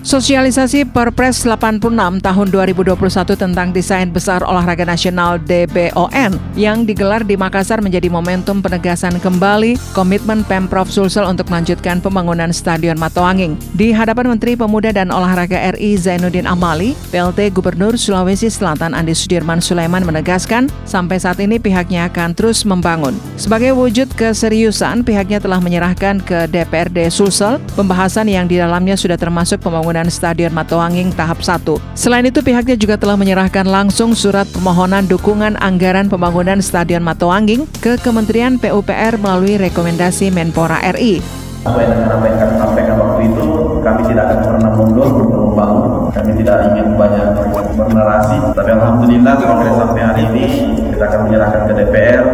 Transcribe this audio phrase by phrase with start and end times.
[0.00, 2.96] Sosialisasi Perpres 86 tahun 2021
[3.36, 10.40] tentang Desain Besar Olahraga Nasional DBON yang digelar di Makassar menjadi momentum penegasan kembali komitmen
[10.48, 13.60] Pemprov Sulsel untuk melanjutkan pembangunan Stadion Matoanging.
[13.76, 19.60] Di hadapan Menteri Pemuda dan Olahraga RI Zainuddin Amali, PLT Gubernur Sulawesi Selatan Andi Sudirman
[19.60, 23.12] Sulaiman menegaskan sampai saat ini pihaknya akan terus membangun.
[23.36, 29.60] Sebagai wujud keseriusan, pihaknya telah menyerahkan ke DPRD Sulsel pembahasan yang di dalamnya sudah termasuk
[29.60, 31.98] pembangunan pembangunan Stadion Matoanging tahap 1.
[31.98, 37.98] Selain itu pihaknya juga telah menyerahkan langsung surat permohonan dukungan anggaran pembangunan Stadion Matoanging ke
[37.98, 41.18] Kementerian PUPR melalui rekomendasi Menpora RI.
[41.66, 43.46] Apa yang kami sampaikan waktu itu,
[43.82, 45.84] kami tidak akan pernah mundur untuk membangun.
[46.14, 47.26] Kami tidak ingin banyak
[47.74, 50.44] bernarasi, tapi Alhamdulillah progres sampai hari ini
[50.94, 52.24] kita akan menyerahkan ke DPR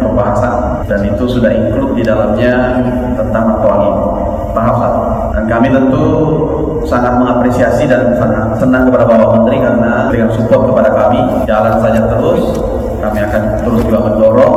[0.00, 2.80] pembahasan dan itu sudah include di dalamnya
[3.20, 3.94] tentang Matoanging
[4.56, 5.02] tahap satu.
[5.32, 6.04] Dan kami tentu
[6.92, 11.20] sangat mengapresiasi dan sangat senang kepada Bapak Menteri karena dengan support kepada kami.
[11.48, 12.42] Jalan saja terus
[13.00, 14.56] kami akan terus juga mendorong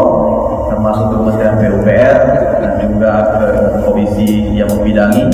[0.67, 2.15] termasuk ke Kementerian PUPR
[2.59, 3.45] dan juga ke
[3.87, 5.31] komisi yang membidangi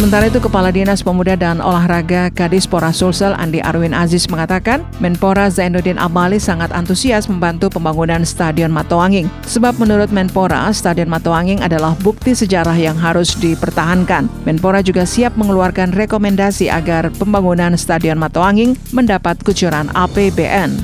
[0.00, 6.00] Sementara itu, Kepala Dinas Pemuda dan Olahraga Kadispora Sulsel Andi Arwin Aziz mengatakan, Menpora Zainuddin
[6.00, 9.28] Amali sangat antusias membantu pembangunan Stadion Matoanging.
[9.44, 14.32] Sebab menurut Menpora, Stadion Matoanging adalah bukti sejarah yang harus dipertahankan.
[14.48, 20.80] Menpora juga siap mengeluarkan rekomendasi agar pembangunan Stadion Matoanging mendapat kucuran APBN.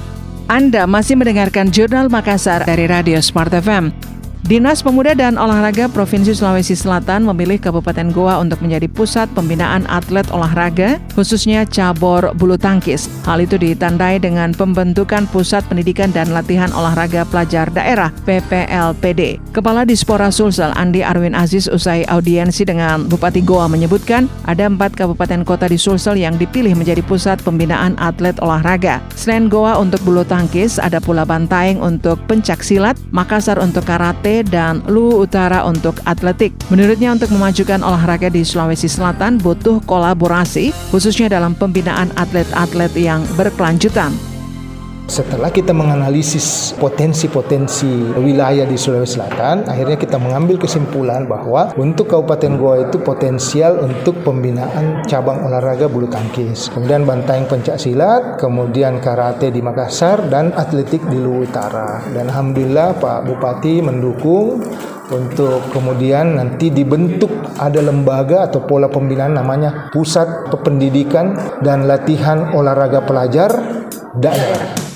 [0.53, 3.97] Anda masih mendengarkan Jurnal Makassar dari Radio Smart FM.
[4.47, 10.22] Dinas Pemuda dan Olahraga Provinsi Sulawesi Selatan memilih Kabupaten Goa untuk menjadi pusat pembinaan atlet
[10.30, 13.11] olahraga, khususnya cabur bulu tangkis.
[13.27, 19.42] Hal itu ditandai dengan pembentukan Pusat Pendidikan dan Latihan Olahraga Pelajar Daerah (PPLPD).
[19.51, 25.42] Kepala Dispora Sulsel Andi Arwin Aziz usai audiensi dengan Bupati Goa menyebutkan ada empat kabupaten
[25.42, 29.02] kota di Sulsel yang dipilih menjadi pusat pembinaan atlet olahraga.
[29.18, 34.85] Selain Goa untuk bulu tangkis, ada pula Bantaeng untuk pencak silat, Makassar untuk karate, dan
[34.91, 36.52] Lu Utara untuk atletik.
[36.69, 44.36] Menurutnya untuk memajukan olahraga di Sulawesi Selatan butuh kolaborasi khususnya dalam pembinaan atlet-atlet yang berkelanjutan.
[45.06, 52.58] Setelah kita menganalisis potensi-potensi wilayah di Sulawesi Selatan, akhirnya kita mengambil kesimpulan bahwa untuk Kabupaten
[52.58, 59.55] Goa itu potensial untuk pembinaan cabang olahraga bulu tangkis, kemudian banteng pencak silat, kemudian karate
[59.55, 62.02] di Makassar dan atletik di Luwu Utara.
[62.11, 64.58] Dan alhamdulillah Pak Bupati mendukung
[65.14, 67.30] untuk kemudian nanti dibentuk
[67.62, 73.55] ada lembaga atau pola pembinaan namanya Pusat Pendidikan dan Latihan Olahraga Pelajar
[74.18, 74.95] Daerah.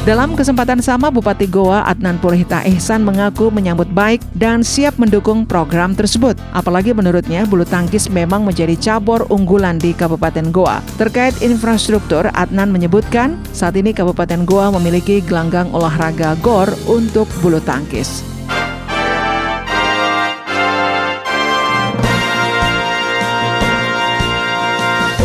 [0.00, 5.92] Dalam kesempatan sama, Bupati Goa Adnan Purhita Ihsan mengaku menyambut baik dan siap mendukung program
[5.92, 6.40] tersebut.
[6.56, 10.80] Apalagi menurutnya, bulu tangkis memang menjadi cabur unggulan di Kabupaten Goa.
[10.96, 18.24] Terkait infrastruktur, Adnan menyebutkan saat ini Kabupaten Goa memiliki gelanggang olahraga GOR untuk bulu tangkis.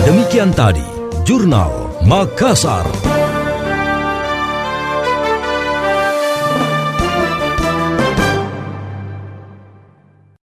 [0.03, 0.83] Demikian tadi,
[1.23, 1.71] Jurnal
[2.03, 3.14] Makassar.